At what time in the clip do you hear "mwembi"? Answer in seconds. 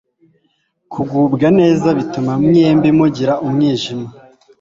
2.43-2.89